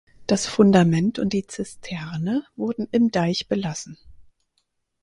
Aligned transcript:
Das 0.25 0.47
Fundament 0.47 1.19
und 1.19 1.31
die 1.31 1.45
Zisterne 1.45 2.43
wurden 2.55 2.87
im 2.91 3.11
Deich 3.11 3.47
belassen. 3.47 3.99